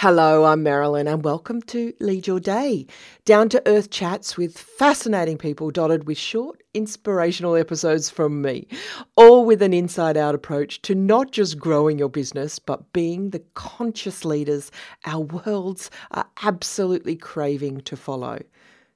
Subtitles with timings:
[0.00, 2.86] Hello, I'm Marilyn, and welcome to Lead Your Day.
[3.24, 8.68] Down to earth chats with fascinating people, dotted with short, inspirational episodes from me,
[9.16, 13.42] all with an inside out approach to not just growing your business, but being the
[13.54, 14.70] conscious leaders
[15.04, 18.38] our worlds are absolutely craving to follow.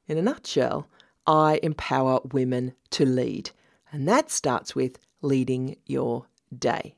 [0.06, 0.86] In a nutshell,
[1.26, 3.50] I empower women to lead,
[3.90, 6.26] and that starts with leading your
[6.56, 6.94] day.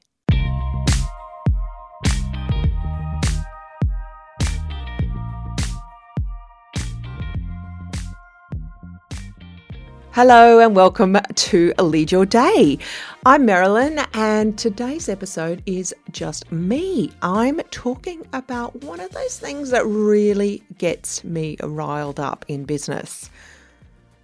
[10.15, 12.79] Hello and welcome to Lead Your Day.
[13.27, 17.11] I'm Marilyn, and today's episode is just me.
[17.21, 23.29] I'm talking about one of those things that really gets me riled up in business.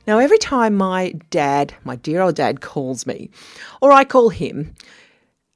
[0.07, 3.29] Now, every time my dad, my dear old dad, calls me,
[3.83, 4.73] or I call him,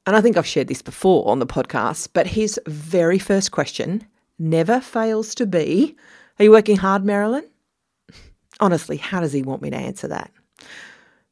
[0.04, 4.04] and I think I've shared this before on the podcast, but his very first question
[4.36, 5.94] never fails to be
[6.40, 7.44] Are you working hard, Marilyn?
[8.60, 10.30] Honestly, how does he want me to answer that?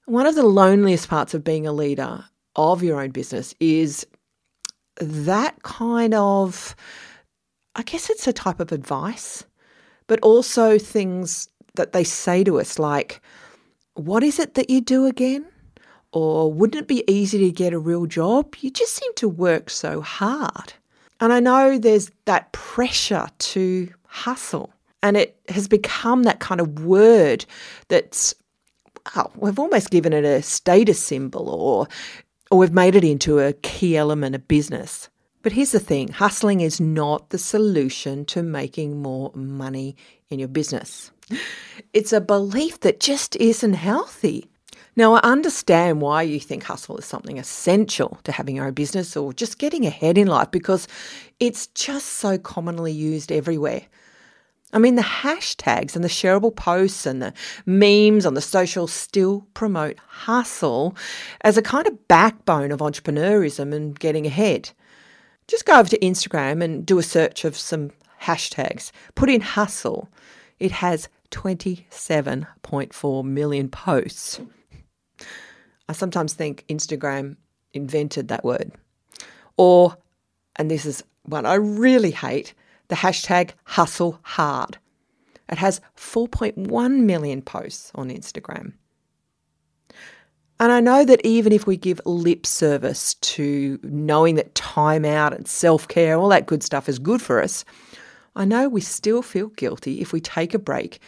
[0.06, 2.24] One of the loneliest parts of being a leader
[2.56, 4.06] of your own business is
[4.96, 6.74] that kind of,
[7.76, 9.44] I guess it's a type of advice,
[10.06, 13.20] but also things that they say to us like,
[13.94, 15.46] What is it that you do again?
[16.12, 18.54] Or wouldn't it be easy to get a real job?
[18.60, 20.74] You just seem to work so hard.
[21.20, 24.74] And I know there's that pressure to hustle.
[25.02, 27.44] And it has become that kind of word
[27.88, 28.34] that's,
[29.16, 31.88] well, we've almost given it a status symbol or,
[32.50, 35.08] or we've made it into a key element of business.
[35.42, 39.96] But here's the thing hustling is not the solution to making more money
[40.30, 41.10] in your business.
[41.92, 44.46] It's a belief that just isn't healthy.
[44.94, 49.16] Now, I understand why you think hustle is something essential to having your own business
[49.16, 50.86] or just getting ahead in life because
[51.40, 53.82] it's just so commonly used everywhere.
[54.72, 57.34] I mean, the hashtags and the shareable posts and the
[57.66, 60.96] memes on the social still promote hustle
[61.42, 64.70] as a kind of backbone of entrepreneurism and getting ahead.
[65.46, 67.90] Just go over to Instagram and do a search of some
[68.22, 68.92] hashtags.
[69.14, 70.08] Put in hustle.
[70.58, 74.40] It has 27.4 million posts.
[75.88, 77.36] I sometimes think Instagram
[77.74, 78.72] invented that word.
[79.56, 79.96] Or,
[80.56, 82.54] and this is one I really hate,
[82.92, 84.76] the hashtag hustle hard.
[85.48, 88.74] It has 4.1 million posts on Instagram.
[90.60, 95.32] And I know that even if we give lip service to knowing that time out
[95.32, 97.64] and self care, all that good stuff is good for us,
[98.36, 101.00] I know we still feel guilty if we take a break,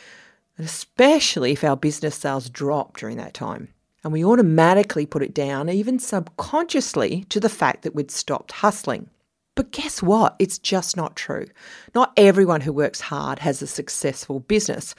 [0.58, 3.68] especially if our business sales drop during that time.
[4.02, 9.10] And we automatically put it down, even subconsciously, to the fact that we'd stopped hustling.
[9.54, 10.34] But guess what?
[10.38, 11.46] It's just not true.
[11.94, 14.94] Not everyone who works hard has a successful business.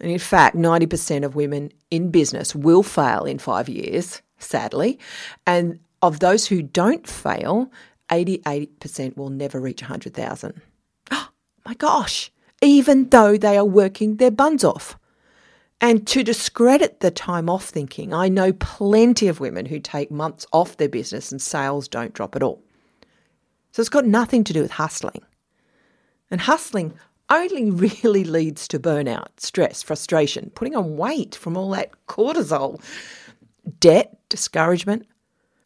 [0.00, 4.98] And in fact, 90% of women in business will fail in five years, sadly.
[5.46, 7.70] And of those who don't fail,
[8.10, 10.60] 88% will never reach 100,000.
[11.64, 14.98] Oh my gosh, even though they are working their buns off.
[15.80, 20.44] And to discredit the time off thinking, I know plenty of women who take months
[20.52, 22.60] off their business and sales don't drop at all.
[23.72, 25.22] So it's got nothing to do with hustling.
[26.30, 26.94] And hustling
[27.30, 27.70] only
[28.04, 32.82] really leads to burnout, stress, frustration, putting on weight from all that cortisol,
[33.80, 35.06] debt, discouragement.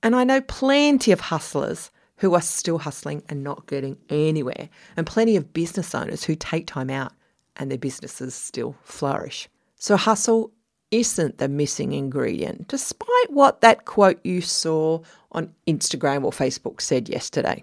[0.03, 5.07] And I know plenty of hustlers who are still hustling and not getting anywhere, and
[5.07, 7.13] plenty of business owners who take time out
[7.57, 9.49] and their businesses still flourish.
[9.77, 10.51] So, hustle
[10.91, 15.01] isn't the missing ingredient, despite what that quote you saw
[15.33, 17.63] on Instagram or Facebook said yesterday.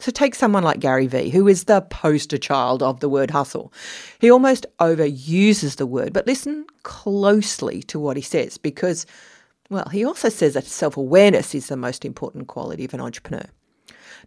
[0.00, 3.72] So take someone like Gary Vee, who is the poster child of the word hustle.
[4.20, 9.06] He almost overuses the word, but listen closely to what he says because,
[9.70, 13.46] well, he also says that self awareness is the most important quality of an entrepreneur.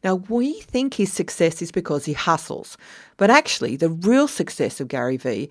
[0.03, 2.77] Now, we think his success is because he hustles,
[3.17, 5.49] but actually, the real success of Gary Vee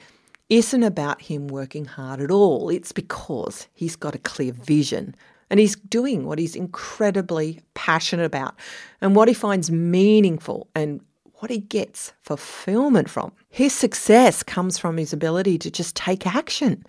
[0.49, 2.71] isn't about him working hard at all.
[2.71, 5.15] It's because he's got a clear vision
[5.51, 8.55] and he's doing what he's incredibly passionate about
[9.01, 11.01] and what he finds meaningful and
[11.35, 13.33] what he gets fulfillment from.
[13.49, 16.85] His success comes from his ability to just take action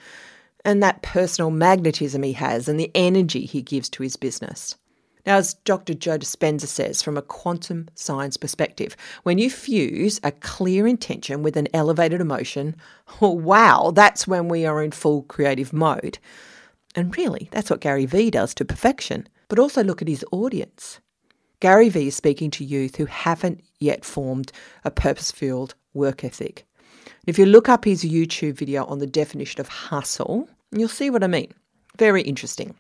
[0.65, 4.75] and that personal magnetism he has and the energy he gives to his business.
[5.25, 5.94] Now, as Dr.
[5.94, 11.57] Joe Dispenza says, from a quantum science perspective, when you fuse a clear intention with
[11.57, 12.77] an elevated emotion,
[13.21, 16.18] oh, wow, that's when we are in full creative mode.
[16.97, 19.29] And really, that's what Gary Vee does to perfection.
[19.49, 20.99] But also look at his audience.
[21.59, 24.51] Gary Vee is speaking to youth who haven't yet formed
[24.83, 26.65] a purpose filled work ethic.
[27.27, 31.23] If you look up his YouTube video on the definition of hustle, you'll see what
[31.23, 31.53] I mean.
[31.99, 32.73] Very interesting.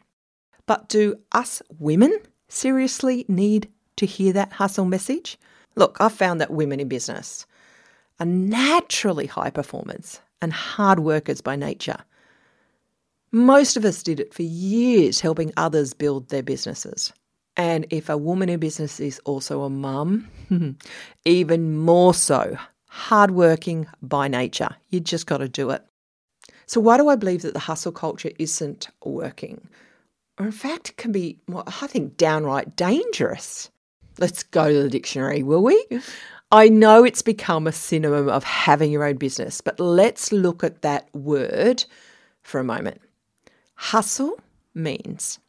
[0.65, 2.17] But do us women
[2.49, 5.37] seriously need to hear that hustle message?
[5.75, 7.45] Look, I've found that women in business
[8.19, 11.97] are naturally high performers and hard workers by nature.
[13.37, 17.13] Most of us did it for years, helping others build their businesses.
[17.55, 20.27] And if a woman in business is also a mum,
[21.25, 22.57] even more so,
[22.87, 24.69] hardworking by nature.
[24.89, 25.83] You just got to do it.
[26.65, 29.67] So, why do I believe that the hustle culture isn't working?
[30.39, 33.69] Or, in fact, it can be, well, I think, downright dangerous.
[34.19, 35.85] Let's go to the dictionary, will we?
[36.51, 40.81] I know it's become a synonym of having your own business, but let's look at
[40.81, 41.85] that word
[42.41, 43.01] for a moment.
[43.77, 44.39] Hustle
[44.73, 45.39] means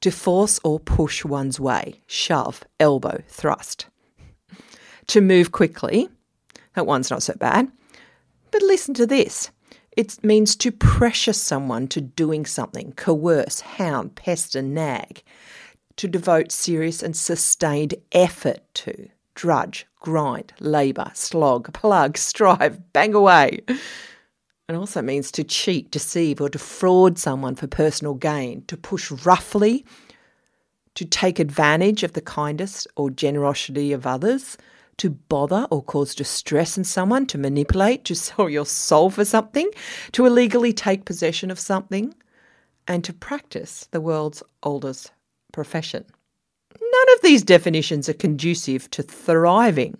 [0.00, 3.86] to force or push one's way, shove, elbow, thrust.
[5.08, 6.08] To move quickly,
[6.74, 7.70] that one's not so bad.
[8.50, 9.50] But listen to this
[9.96, 15.22] it means to pressure someone to doing something, coerce, hound, pester, nag,
[15.96, 23.60] to devote serious and sustained effort to, drudge, grind, labour, slog, plug, strive, bang away.
[24.72, 29.84] It also means to cheat, deceive, or defraud someone for personal gain, to push roughly,
[30.94, 34.56] to take advantage of the kindness or generosity of others,
[34.96, 39.70] to bother or cause distress in someone, to manipulate, to sell your soul for something,
[40.12, 42.14] to illegally take possession of something,
[42.88, 45.12] and to practice the world's oldest
[45.52, 46.04] profession.
[46.80, 49.98] None of these definitions are conducive to thriving.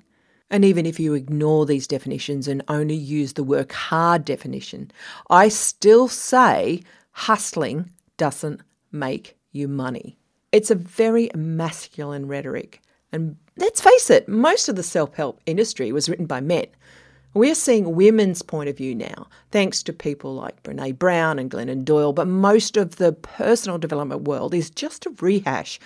[0.53, 4.91] And even if you ignore these definitions and only use the work hard definition,
[5.31, 6.83] I still say
[7.13, 8.61] hustling doesn't
[8.93, 10.19] make you money.
[10.53, 12.83] It's a very masculine rhetoric.
[13.13, 16.67] And let's face it, most of the self help industry was written by men.
[17.33, 21.83] We're seeing women's point of view now, thanks to people like Brene Brown and Glennon
[21.83, 25.81] Doyle, but most of the personal development world is just a rehash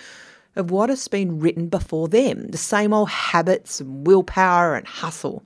[0.57, 5.43] of what has been written before them the same old habits and willpower and hustle.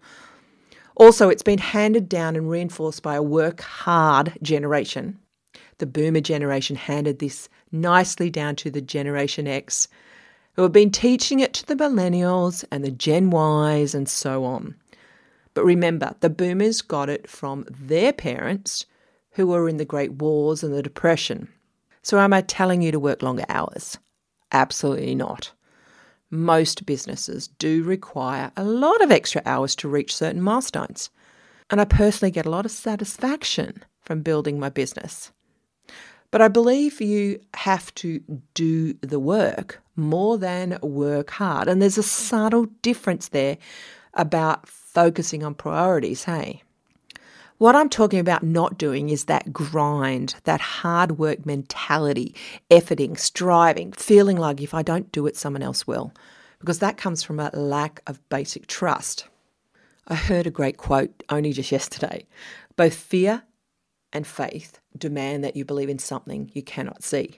[0.95, 5.19] Also, it's been handed down and reinforced by a work hard generation.
[5.79, 9.87] The boomer generation handed this nicely down to the Generation X,
[10.53, 14.75] who have been teaching it to the millennials and the Gen Ys and so on.
[15.53, 18.85] But remember, the boomers got it from their parents
[19.31, 21.47] who were in the Great Wars and the Depression.
[22.03, 23.97] So, am I telling you to work longer hours?
[24.51, 25.51] Absolutely not.
[26.29, 31.09] Most businesses do require a lot of extra hours to reach certain milestones.
[31.69, 35.31] And I personally get a lot of satisfaction from building my business.
[36.31, 38.21] But I believe you have to
[38.53, 41.67] do the work more than work hard.
[41.67, 43.57] And there's a subtle difference there
[44.13, 46.63] about focusing on priorities, hey?
[47.61, 52.33] What I'm talking about not doing is that grind, that hard work mentality,
[52.71, 56.11] efforting, striving, feeling like if I don't do it, someone else will,
[56.57, 59.27] because that comes from a lack of basic trust.
[60.07, 62.25] I heard a great quote only just yesterday.
[62.77, 63.43] Both fear
[64.11, 67.37] and faith demand that you believe in something you cannot see.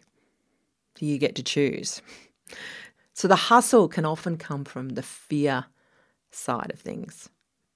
[1.00, 2.02] You get to choose.
[3.14, 5.66] So the hustle can often come from the fear
[6.32, 7.28] side of things.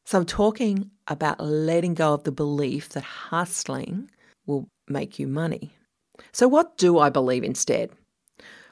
[0.05, 4.09] So I'm talking about letting go of the belief that hustling
[4.45, 5.73] will make you money.
[6.31, 7.91] So, what do I believe instead?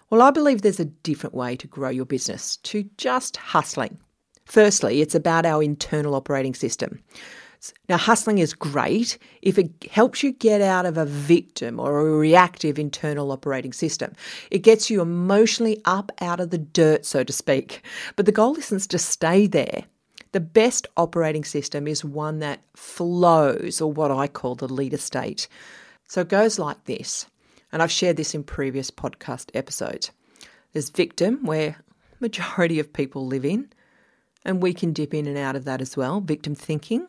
[0.09, 3.97] Well, I believe there's a different way to grow your business to just hustling.
[4.45, 6.99] Firstly, it's about our internal operating system.
[7.89, 12.17] Now, hustling is great if it helps you get out of a victim or a
[12.17, 14.13] reactive internal operating system.
[14.51, 17.83] It gets you emotionally up out of the dirt, so to speak.
[18.15, 19.85] But the goal isn't to stay there.
[20.35, 25.47] The best operating system is one that flows, or what I call the leader state.
[26.09, 27.25] So it goes like this,
[27.71, 30.11] and I've shared this in previous podcast episodes.
[30.73, 31.77] There's victim, where
[32.19, 33.69] majority of people live in,
[34.43, 36.19] and we can dip in and out of that as well.
[36.19, 37.07] Victim thinking,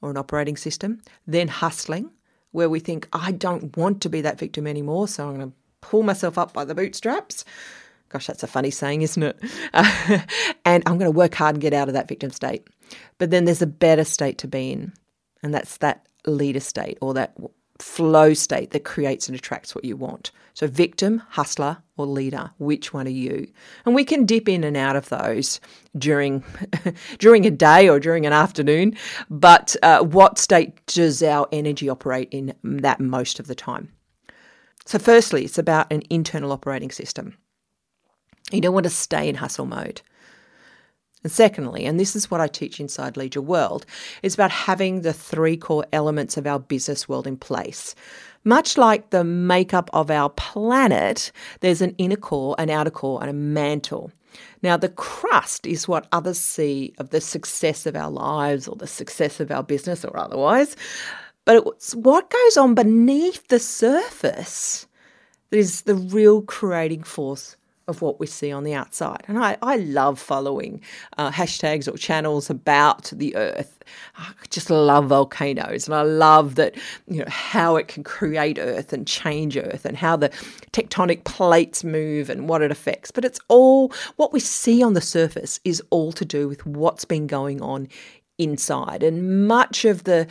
[0.00, 1.02] or an operating system.
[1.26, 2.08] Then hustling,
[2.52, 5.56] where we think, I don't want to be that victim anymore, so I'm going to
[5.80, 7.44] pull myself up by the bootstraps.
[8.08, 9.38] Gosh, that's a funny saying, isn't it?
[9.74, 10.18] Uh,
[10.64, 12.66] and I'm going to work hard and get out of that victim state.
[13.18, 14.92] But then there's a better state to be in,
[15.42, 17.36] and that's that leader state or that
[17.78, 20.30] flow state that creates and attracts what you want.
[20.54, 23.46] So, victim, hustler, or leader, which one are you?
[23.84, 25.60] And we can dip in and out of those
[25.96, 26.42] during
[27.18, 28.96] during a day or during an afternoon.
[29.30, 33.92] But uh, what state does our energy operate in that most of the time?
[34.84, 37.36] So, firstly, it's about an internal operating system.
[38.50, 40.00] You don't want to stay in hustle mode.
[41.24, 43.84] And secondly, and this is what I teach inside Lead Your World,
[44.22, 47.94] is about having the three core elements of our business world in place.
[48.44, 53.28] Much like the makeup of our planet, there's an inner core, an outer core, and
[53.28, 54.12] a mantle.
[54.62, 58.86] Now, the crust is what others see of the success of our lives or the
[58.86, 60.76] success of our business or otherwise.
[61.44, 64.86] But it's what goes on beneath the surface
[65.50, 67.56] that is the real creating force
[67.88, 69.24] of what we see on the outside.
[69.26, 70.80] And I, I love following
[71.16, 73.82] uh, hashtags or channels about the earth.
[74.18, 76.76] I just love volcanoes and I love that,
[77.06, 80.28] you know, how it can create earth and change earth and how the
[80.72, 83.10] tectonic plates move and what it affects.
[83.10, 87.06] But it's all what we see on the surface is all to do with what's
[87.06, 87.88] been going on
[88.36, 89.02] inside.
[89.02, 90.28] And much of the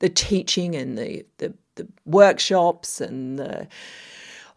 [0.00, 3.66] the teaching and the, the, the workshops and the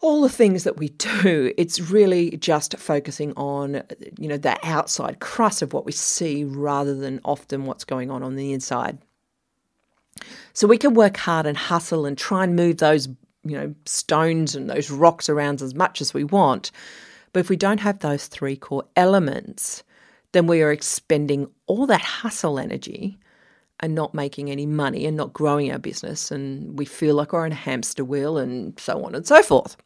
[0.02, 3.84] all the things that we do, it's really just focusing on,
[4.18, 8.24] you know, the outside crust of what we see rather than often what's going on
[8.24, 8.98] on the inside.
[10.54, 13.08] So we can work hard and hustle and try and move those,
[13.44, 16.72] you know, stones and those rocks around as much as we want.
[17.32, 19.84] But if we don't have those three core elements,
[20.32, 23.18] then we are expending all that hustle energy
[23.80, 26.32] and not making any money and not growing our business.
[26.32, 29.78] And we feel like we're in a hamster wheel and so on and so forth.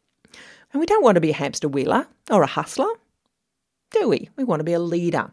[0.76, 2.90] And we don't want to be a hamster wheeler or a hustler,
[3.92, 4.28] do we?
[4.36, 5.30] We want to be a leader.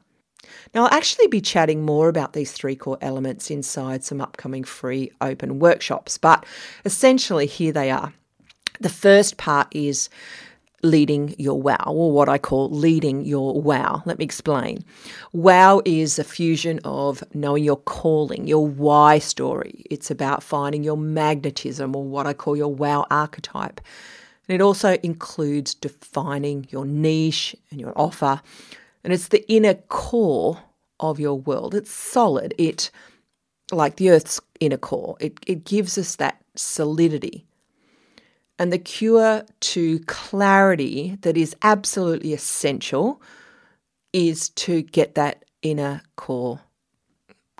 [0.74, 5.12] Now, I'll actually be chatting more about these three core elements inside some upcoming free
[5.20, 6.46] open workshops, but
[6.86, 8.14] essentially, here they are.
[8.80, 10.08] The first part is
[10.82, 14.02] leading your wow, or what I call leading your wow.
[14.06, 14.86] Let me explain.
[15.34, 19.84] Wow is a fusion of knowing your calling, your why story.
[19.92, 23.82] It's about finding your magnetism, or what I call your wow archetype.
[24.48, 28.42] And it also includes defining your niche and your offer.
[29.04, 30.60] And it's the inner core
[31.00, 31.74] of your world.
[31.76, 32.54] It's solid.
[32.58, 32.92] It,
[33.72, 37.46] like the Earth's inner core, it, it gives us that solidity.
[38.60, 43.22] And the cure to clarity that is absolutely essential
[44.14, 46.62] is to get that inner core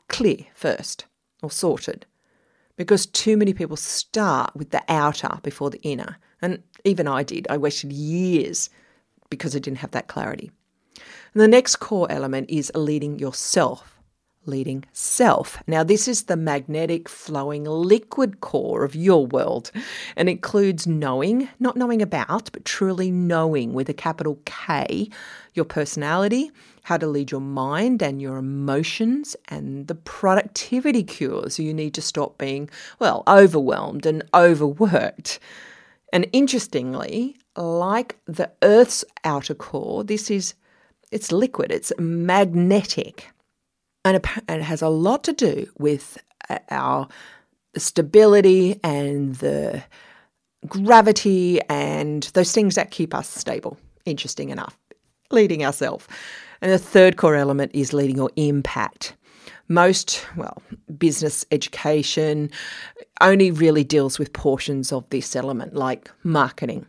[0.08, 1.06] clear first
[1.42, 2.06] or sorted.
[2.76, 6.18] Because too many people start with the outer before the inner.
[6.42, 7.48] And even I did.
[7.50, 8.70] I wasted years
[9.30, 10.52] because I didn't have that clarity.
[11.34, 14.00] And the next core element is leading yourself,
[14.46, 15.64] leading self.
[15.66, 19.72] Now, this is the magnetic, flowing, liquid core of your world
[20.16, 25.10] and includes knowing, not knowing about, but truly knowing with a capital K,
[25.54, 26.52] your personality,
[26.84, 32.02] how to lead your mind and your emotions, and the productivity cures you need to
[32.02, 35.40] stop being, well, overwhelmed and overworked.
[36.14, 40.54] And interestingly, like the Earth's outer core, this is
[41.12, 43.30] it's liquid, it's magnetic.
[44.06, 46.18] And it has a lot to do with
[46.50, 47.08] uh, our
[47.76, 49.84] stability and the
[50.68, 53.78] gravity and those things that keep us stable.
[54.06, 54.78] Interesting enough,
[55.32, 56.08] leading ourselves.
[56.62, 59.16] And the third core element is leading or impact
[59.74, 60.62] most, well,
[60.98, 62.50] business education
[63.22, 66.86] only really deals with portions of this element, like marketing.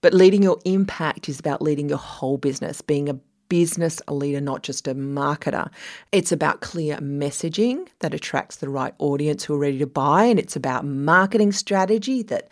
[0.00, 3.18] But leading your impact is about leading your whole business, being a
[3.48, 5.70] business leader, not just a marketer.
[6.12, 10.38] It's about clear messaging that attracts the right audience who are ready to buy, and
[10.38, 12.48] it's about marketing strategy that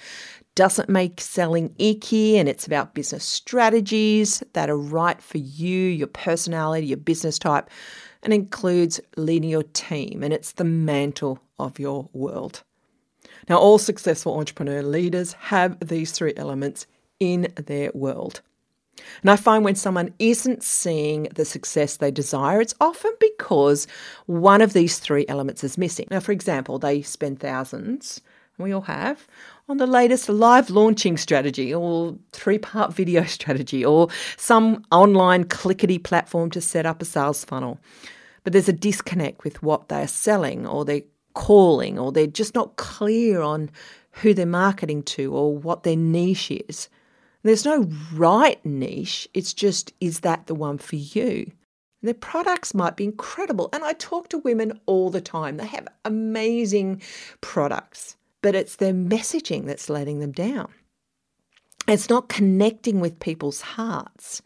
[0.55, 6.07] doesn't make selling icky, and it's about business strategies that are right for you, your
[6.09, 7.71] personality, your business type
[8.23, 12.63] and includes leading your team, and it's the mantle of your world.
[13.49, 16.87] Now, all successful entrepreneur leaders have these three elements
[17.19, 18.41] in their world.
[19.23, 23.87] And I find when someone isn't seeing the success they desire, it's often because
[24.27, 26.07] one of these three elements is missing.
[26.11, 28.21] Now, for example, they spend thousands,
[28.59, 29.27] we all have,
[29.69, 35.99] on the latest live launching strategy or three part video strategy or some online clickety
[35.99, 37.79] platform to set up a sales funnel.
[38.45, 41.03] But there's a disconnect with what they're selling or they're
[41.35, 43.71] calling or they're just not clear on
[44.11, 46.89] who they're marketing to or what their niche is.
[47.45, 51.51] There's no right niche, it's just, is that the one for you?
[52.03, 53.69] Their products might be incredible.
[53.73, 55.57] And I talk to women all the time.
[55.57, 57.01] They have amazing
[57.41, 60.69] products but it's their messaging that's letting them down.
[61.89, 64.43] It's not connecting with people's hearts.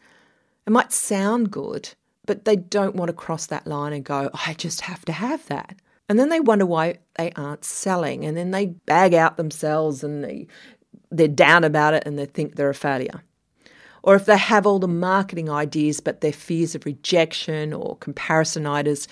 [0.65, 1.89] It might sound good,
[2.25, 5.45] but they don't want to cross that line and go, I just have to have
[5.47, 5.75] that.
[6.09, 8.25] And then they wonder why they aren't selling.
[8.25, 10.47] And then they bag out themselves and they,
[11.11, 13.23] they're down about it and they think they're a failure.
[14.07, 19.05] Or if they have all the marketing ideas, but their fears of rejection or comparisonitis,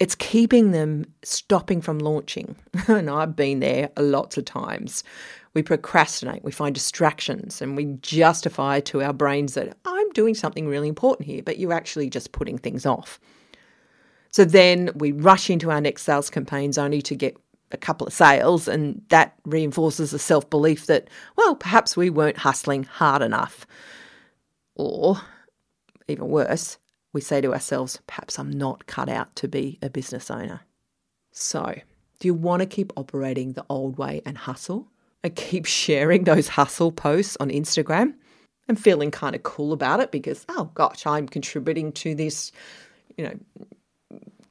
[0.00, 2.56] it's keeping them stopping from launching.
[2.88, 5.04] and I've been there lots of times.
[5.54, 10.66] We procrastinate, we find distractions, and we justify to our brains that I'm doing something
[10.66, 13.20] really important here, but you're actually just putting things off.
[14.32, 17.36] So then we rush into our next sales campaigns only to get
[17.70, 21.06] a couple of sales, and that reinforces the self belief that,
[21.36, 23.64] well, perhaps we weren't hustling hard enough.
[24.78, 25.20] Or,
[26.08, 26.78] even worse,
[27.12, 30.60] we say to ourselves, perhaps I'm not cut out to be a business owner.
[31.32, 31.80] So,
[32.20, 34.88] do you want to keep operating the old way and hustle?
[35.22, 38.14] And keep sharing those hustle posts on Instagram
[38.68, 42.52] and feeling kind of cool about it because, oh gosh, I'm contributing to this,
[43.16, 43.34] you know,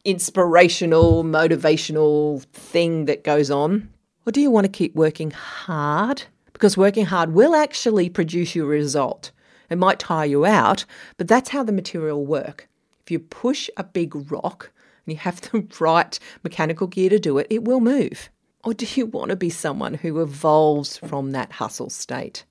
[0.08, 3.90] inspirational, motivational thing that goes on?
[4.26, 6.24] Or do you want to keep working hard?
[6.54, 9.32] Because working hard will actually produce you a result.
[9.70, 10.86] It might tire you out,
[11.18, 12.70] but that's how the material work.
[13.04, 14.72] If you push a big rock
[15.06, 18.30] and you have the right mechanical gear to do it, it will move.
[18.64, 22.44] Or do you want to be someone who evolves from that hustle state?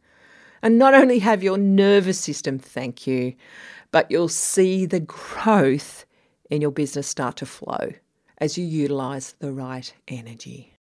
[0.62, 3.34] And not only have your nervous system thank you,
[3.90, 6.06] but you'll see the growth
[6.50, 7.92] in your business start to flow
[8.38, 10.75] as you utilize the right energy.